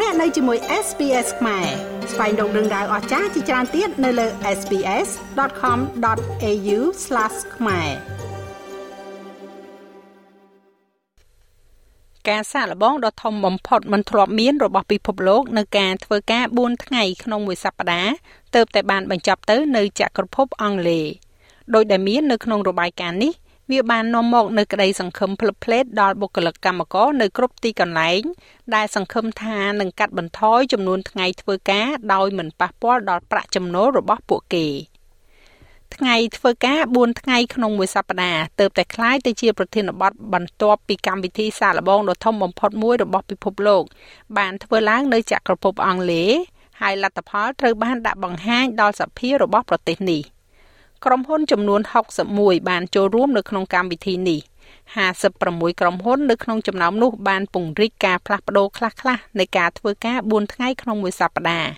[0.00, 1.66] លោកអ្នកនៅជាមួយ SPS ខ្មែរ
[2.12, 4.26] ស្វែងរកដឹងដៅអស្ចារ្យជាច្រើនទៀតនៅលើ
[4.58, 6.78] SPS.com.au/
[7.56, 7.90] ខ្មែរ
[12.28, 18.12] ការសាកល្បងដ៏ធំបំផុតមិនធ្លាប់មានរបស់ពិភពលោកនៅការធ្វើការ4ថ្ងៃក្នុងមួយសប្តាហ៍
[18.54, 21.06] ទើបតែបានបញ្ចប់ទៅនៅចក្រភពអង់គ្លេស
[21.74, 23.32] ដោយដែលមាននៅក្នុងរបាយការណ៍នេះ
[23.71, 28.21] វាបាននាំមកនៅក្តីសង្ឃឹមភ្លឹបភ្លែតដល់បុគ្គលិកកម្មករនៅគ្រប់ទីកន្លែង
[28.75, 34.67] ដែលសង្ឃឹមថានឹងកាត់បន្ថយចំនួនថ្ងៃធ្វើការដោយមិនប៉ះពាល់ដល់ប្រាក់ចំណូលរបស់ពួកគេ
[35.95, 43.83] ថ្ងៃធ្វើការ4ថ្ងៃក្នុងមួយសប្តាហ៍ទើបតែคล้ายទៅជាប្រធានបទបន្ទាប់ពីកម្មវិធីសាកល្បងដ៏ធំបំផុតមួយរបស់ពិភពលោក
[44.37, 46.31] បានធ្វើឡើងនៅចក្រភពអង់គ្លេស
[46.81, 50.21] ហើយលទ្ធផលត្រូវបានដាក់បង្ហាញដល់សភារបស់ប្រទេសនេះ
[51.04, 51.80] ក្រុមហ៊ុនចំនួន
[52.24, 54.40] 61បានចូលរួមនៅក្នុងកម្មវិធីនេះ
[55.10, 61.70] 56ក្រុមហ៊ុននៅក្នុងចំណោមនោះបានពង្រីកការផ្លាស់ប្ដូរខ្លះៗនៃការធ្វើការ4ថ្ងៃក្នុងមួយសប្តាហ៍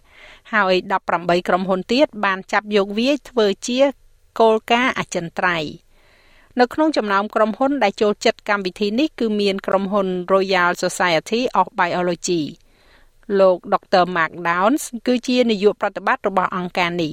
[0.53, 0.75] ហើយ
[1.11, 3.81] 18ក្រុមហ៊ុនទៀតបានចាប់យកវាធ្វើជា
[4.41, 5.71] គោលការណ៍អចិន្ត្រៃយ៍
[6.61, 12.43] នៅក្នុងចំណោមក្រុមហ៊ុនដែលចូលចិត្តកម្មវិធីនេះគឺមានក្រុមហ៊ុន Royal Society of Biology
[13.41, 14.05] លោក Dr.
[14.17, 17.11] Mark Downs គឺជានាយកប្រតិបត្តិរបស់អង្គការនេ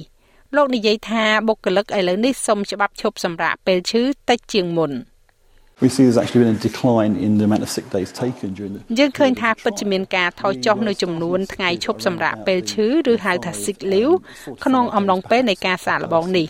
[0.56, 4.92] លោកនិយាយថាបុគ្គលិកឥឡូវនេះសុំច្បាប់ឈប់សម្រាកពេលឈឺតិចជាងមុន
[5.82, 8.72] We see there's actually been a decline in the amount of sick days taken during
[8.74, 14.14] the យើងឃើញថាពិតជាមានការថយចុះនៅចំនួនថ្ងៃឈប់សម្រាកពេលឈឺឬហៅថា sick leave
[14.64, 16.46] ក្នុងអំឡុងពេលនៃការសាកល្បងនេះ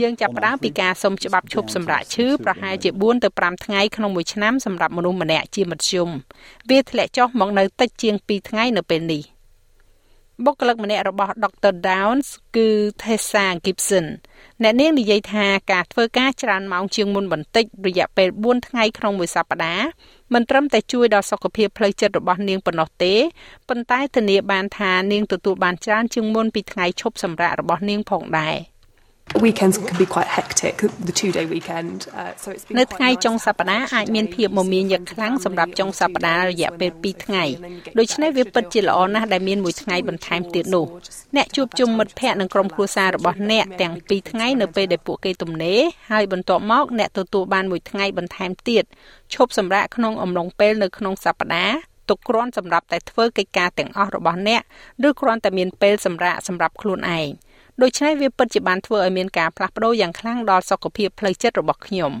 [0.00, 6.08] យើងចាប់ផ្ដើមពីការសុំច្បាប់ឈប់សម្រាកឈឺប្រហែលជា4ទៅ5ថ្ងៃក្នុងមួយឆ្នាំសម្រាប់មនុស្សម្នាក់ជាមធ្យម
[6.70, 9.35] វាធ្លាក់ចុះមកនៅតិចជាង2ថ្ងៃនៅពេលនេះ
[10.44, 11.72] បុគ្គលិកម្នាក់របស់ Dr.
[11.88, 12.68] Downs គឺ
[13.02, 14.06] Tessa Gibson
[14.62, 19.86] អ្នកនាងនិយាយថាការធ្វើការច្រើនម៉ោងជាងមុនបន្តិចរយៈពេល4ថ្ងៃក្នុងមួយសប្តាហ៍
[20.34, 23.14] មិនត្រឹមតែជួយដល់សុខភាពផ្លូវចិត្តរបស់នាងប៉ុណ្ណោះទេ
[23.68, 28.56] ប៉ុន្តែធានាបានថានាងទទួលបានច្រើនជាងមុនពីថ្ងៃឈប់សម្រាករបស់នាងផងដែរ។
[29.34, 30.76] weekends can be quite hectic
[31.08, 37.44] the two day weekend uh, so it's been នៅថ្ងៃចុងសប្តាហ៍អាចមានភាពមមាញឹកខ្លាំងសម្រាប់ចុងសប្តាហ៍រយៈពេល2ថ្ងៃ
[37.98, 40.86] ដូច្នេះវាពិតជាល្អណាស់ដែលមានមួយថ្ងៃបន្ថែមទៀតនោះ
[41.36, 48.84] អ្នកជួបជុំមិត្តភ័ក្តិនិងក្រុមគ្រួសាររបស់អ្នកទាំង2ថ្ងៃនៅពេលដែលពួកគេទំនេរហើយបន្ទាប់មកអ្នកទទួលបានមួយថ្ងៃបន្ថែមទៀត
[49.34, 51.76] ឈប់សម្រាកក្នុងអំឡុងពេលនៅក្នុងសប្តាហ៍
[52.08, 54.62] ទុកគ្រាន់សម្រាប់តែធ្វើកិច្ចការទាំងអស់របស់អ្នក
[55.08, 57.28] ឬគ្រាន់តែមានពេលសម្រាកសម្រាប់ខ្លួនឯង
[57.82, 62.12] ដូច្នេះវាពិតជាបានធ្វើឲ្យមានការផ្លាស់ប្ដូរយ៉ាងខ្លាំងដល់សុខភាពផ្លូវចិត្តរបស់ខ្ញុំ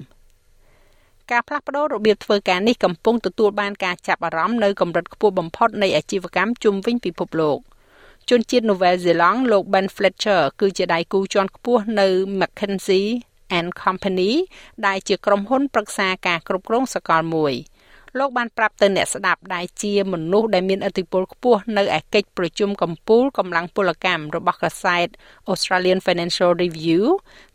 [1.30, 7.58] ការផ្លាស់ប្ដូររបៀបធ្វើការនេះកំពុងទទួលបានការចាប់អារម្មណ៍នៅកម្រិតខ្ពស់បំផុតនៃអាជីវកម្មជុំវិញពិភពលោក
[8.30, 12.06] ជនជាតិ Nouvelle Zelande លោក Ben Fletcher គឺជាដៃគូជាន់ខ្ពស់នៅ
[12.40, 13.04] McKinsey
[13.58, 14.32] and Company
[14.86, 17.54] ដែលជាក្រុមហ៊ុនប្រឹក្សាការគ្រប់គ្រងសកលមួយ។
[18.18, 25.06] លោកបានប្រាប់ទៅអ្នកស្ដាប់ដែលជាមនុស្សដែលមានឥទ្ធិពលខ្ពស់នៅឯកិច្ចប្រជុំកំពូលកម្លាំងពលកម្មរបស់កាសែត
[25.52, 27.02] Australian Financial Review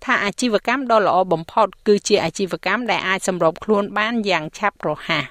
[0.05, 5.25] ថាអាជីវកម្មដ៏ល្អបំផុតគឺជាអាជីវកម្មដែលអាចសម្របខ្លួនបានយ៉ាងឆាប់រហ័ស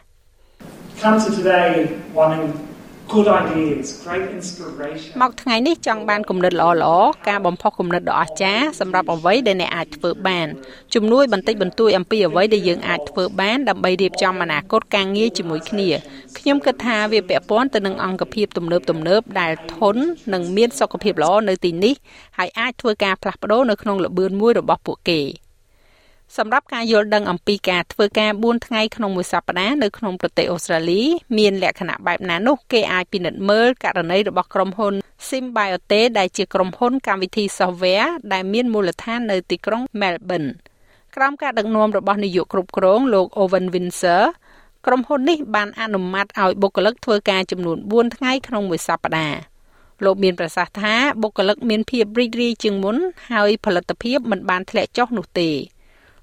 [1.02, 1.70] Come to today
[2.18, 2.69] wanting
[3.12, 6.94] good ideas great inspiration មកថ្ងៃនេះចង់បានគំនិតល្អល្អ
[7.28, 10.46] ការបំផុសគំនិតដ៏អស្ចារ្យសម្រាប់អ្វីដែលអ្នកអាចធ្វើបាន
[10.94, 15.88] ជំនួយបន្តិចបន្តួចអំពីអ្វីដែលយើងអាចធ្វើបានដើម្បីរៀបចំអនាគតការងារជាមួយគ្នា
[16.38, 21.94] ខ្ញុំគិតថាវាពាក់ព័ន្ធទៅនឹងអង្គភាពទំនើបទំនើបដែលធន់និងមានសុខភាពល្អនៅទីនេះ
[22.38, 25.22] ហើយអាចធ្វើការផ្លាស់ប្ដូរនៅក្នុងល្បឿនមួយរបស់ពួកគេ។
[26.38, 31.02] សម្រាប់ការយល់ដឹងអំពីការធ្វើការ4ថ្ងៃក្នុងមួយសប្តាហ៍នៅក្នុងប្រទេសអូស្ត្រាលី
[31.38, 34.94] មានលក្ខណៈបែបណានោះគេអាចពិនិត្យមើលករណីរបស់ក្រុមហ៊ុន
[35.28, 40.48] Symbiote ដែលជាក្រុមហ៊ុនកម្មវិធី software ដែលមានមូលដ្ឋាននៅទីក្រុង Melbourne
[41.16, 44.22] ក្រោមការដឹកនាំរបស់នាយកគ្រប់គ្រងលោក Owen Windsor
[44.86, 49.38] ក្រុមហ៊ុននេះបានអនុម័តឲ្យបុគ្គលិកធ្វើការចំនួន4ថ្ងៃក្នុងមួយសប្តាហ៍
[50.04, 52.96] លោកមានប្រសាសន៍ថាបុគ្គលិកមានភាពរីករាយជាងមុន
[53.32, 55.50] ហើយផលិតភាពមិនបានធ្លាក់ចុះនោះទេ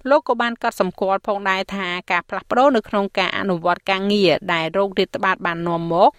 [0.10, 6.10] លោកក៏បានកត់សម្គាល់ផងដែរថាការផ្លាស់ប្ដូរនៅក្នុងការអនុវត្តការងារដែលโรគរាតត្បាតបាននាំមក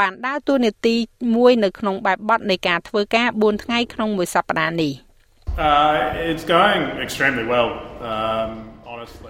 [0.00, 0.96] បានដើរតួនាទី
[1.36, 4.94] មួយនៅក្នុងបែបបទនៃការធ្វើការ4ថ្ងៃក្នុងមួយសប្តាហ៍នេះ
[5.68, 7.70] Uh it's going extremely well
[8.12, 8.50] um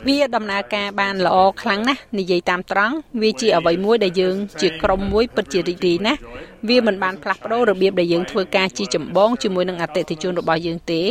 [0.06, 6.20] វាដំណើរការបានល្អខ្លាំងណាស់និយាយតាមត្រង់វាជាអ្វីមួយដែលយើងជាក្រុមមួយពិតជារីករាយណាស់
[6.69, 11.02] វាមិនបានផ្លាស់ប្ដូររបៀបដែលយើងធ្វើការជាចម្បងជាមួយនឹងអតិថិជនរបស់យើងទេ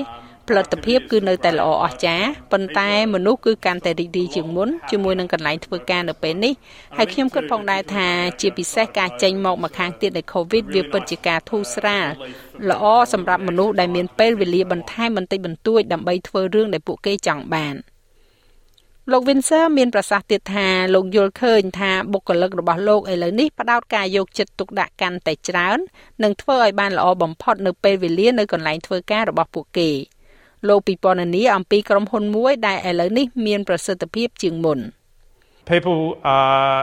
[0.49, 6.53] ផលិតភាពគឺនៅតែល្អអស្ចារ្យប៉ុន្តែមនុស្សគឺកាន់តែរីករាយជាងមុនជាមួយនឹងកន្លែងធ្វើការនៅពេលនេះ
[6.97, 8.07] ហើយខ្ញុំគិតផងដែរថា
[8.41, 12.07] ជាពិសេសការចេញមកមកខាងទៀតនៃ COVID វាពិតជាការធូរស្រាល
[12.69, 17.75] ល្អសម្រាប់មនុស្សដែលមានពេលវេលាបន្ថែមបន្តិចបន្តួចដើម្បីធ្វើរឿងដែលពួកគេចង់បាន
[19.11, 25.77] លោក Windsor មានប្រសាសន៍ទៀតថាលោកយល់ឃើញថាបុគ្គលិករបស់លោកឥឡូវនេះផ្ដោតការយកចិត្តទុកដាក់កាន់តែច្រើន
[26.23, 29.91] និងធ្វើឲ្យបានល្អបំផុតនៅពេលវេលានៅកន្លែងធ្វើការរបស់ពួកគេ
[30.69, 34.79] លោកពិពណ៌នាអំពីក្រុមហ៊ុនមួយដែលឥឡូវនេះមានប្រសិទ្ធភាពជាងមុន
[35.71, 36.01] People
[36.37, 36.81] are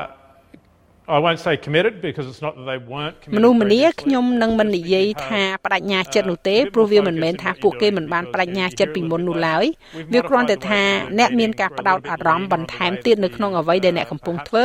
[1.16, 9.64] I won't say committed because it's not that they weren't committed មនុស្សម្នាខ្ញុំនឹងមិននិយាយថាបដិញ្ញាចិត្តនោះទេព្រោះវាមិនមែនថាពួកគេមិនបានបដិញ្ញាចិត្តពីមុននោះឡើយ
[10.12, 10.82] វាគ្រាន់តែថា
[11.18, 14.64] អ្នកមានការផ្ដោតអារម្មណ៍បន្ថែមទៀតនៅក្នុងអ្វីដែលអ្នកកំពុងធ្វើ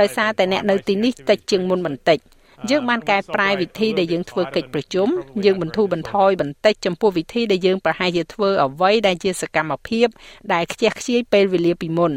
[0.00, 2.18] ដោយសារតែអ្នកនៅទីនេះតិចជាងមុនបន្តិច
[2.70, 5.08] យើងបានកែប្រែវិធីដែលយើងធ្វើកិច្ចប្រជុំ
[5.44, 10.06] យើងបន្ធូរបន្ថយបន្តិចចំពោះវិធីដែលយើងប្រហែលជាធ្វើអ្វីដែលជាសកម្មភាព
[10.52, 12.12] ដែលខ្ជះខ្ជាយពេលវេលាពីមុន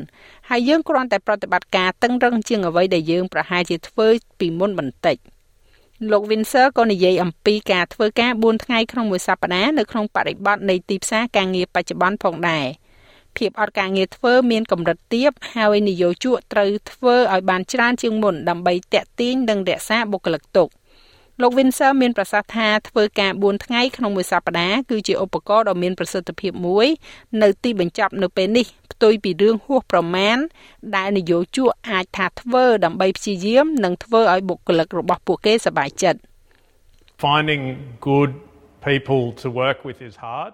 [0.50, 4.08] ហើយយើងគ្រាន់តែប្រតិបត្តិការតឹងរឹងជាងអ្វីដែលយើងប្រហែលជាធ្វើ
[4.40, 5.18] ពីមុនបន្តិច
[6.12, 12.66] លោក Windsor ក៏និយាយអំពីការធ្វើការ4ថ្ងៃក្នុងមួយសប្តាហ៍នៅក្នុងបរិបទនៃទីផ្សារការងារបច្ចុប្បន្នផងដែរ
[13.40, 20.70] ភាពអត់ការងារធ្វើមានកម្រិតទាបហើយនិយោជកត្រូវធ្វើឲ្យបានច្រើនជាងមុនដើម្បីតាក់ទាញនិងរក្សាបុគ្គលិកទុក
[21.42, 26.88] លោក Windsor មានប្រសាសន៍ថាធ្វើការ4ថ្ងៃក្នុងមួយសប្តាហ៍គឺជាឧបករណ៍ដ៏មានប្រសិទ្ធភាពមួយ
[27.42, 30.38] នៅទីបញ្ចប់នៅពេលនេះផ្ទុយពីរឿងហួសប្រមាណ
[30.96, 36.20] ដែលនយោជកអាចថាធ្វើដើម្បីព្យាយាមនិងធ្វើឲ្យបុគ្គលិករបស់ពួកគេសប្បាយចិត្ត
[37.26, 37.64] Finding
[38.10, 38.32] good
[38.88, 40.54] people to work with is hard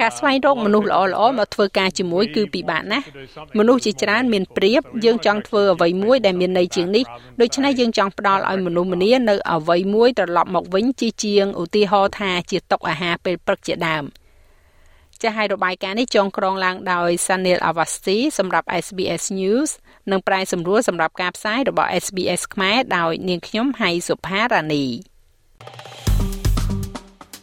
[0.00, 3.04] ការស្វែងរកមនុស្សល្អៗមកធ្វើការជាមួយគឺពិបាកណាស់
[3.58, 7.04] មនុស្សជាច្រើនមានប្រៀបយើងចង់ធ្វើអ្វីមួយដែលមានន័យជាងនេះ
[7.40, 14.04] ដូច្នេះយើងចង់ផ្ដល់ឲ្យមនុស្សម្នានៅអ្វីមួយត្រឡប់មកវិញជាជាងឧទាហរណ៍ថាជាតុអាហារពេលព្រឹកជាដើម
[15.22, 19.70] ចាស់ឲ្យរបាយការណ៍នេះចងក្រងឡើងដោយ Sanil Avasti សម្រាប់ SBS News
[20.10, 24.84] និងប្រាយសម្រួលសម្រាប់ការផ្សាយរបស់ SBS ខ្មែរដោយនាងខ្ញុំហៃសុផារ៉ានី